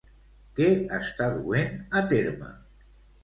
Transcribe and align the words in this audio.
Què 0.59 0.69
està 0.99 1.27
duent 1.35 1.77
a 1.99 2.03
terme? 2.13 2.49